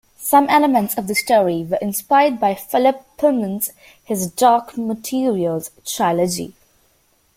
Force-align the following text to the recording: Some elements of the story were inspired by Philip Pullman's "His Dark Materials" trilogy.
Some 0.17 0.49
elements 0.49 0.95
of 0.97 1.05
the 1.05 1.13
story 1.13 1.63
were 1.63 1.77
inspired 1.77 2.39
by 2.39 2.55
Philip 2.55 3.05
Pullman's 3.17 3.69
"His 4.03 4.25
Dark 4.25 4.75
Materials" 4.75 5.69
trilogy. 5.85 6.55